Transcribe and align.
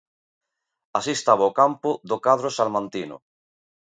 Así 0.97 1.11
estaba 1.15 1.49
o 1.51 1.55
campo 1.59 1.89
do 2.09 2.17
cadro 2.25 2.49
salmantino. 2.57 3.17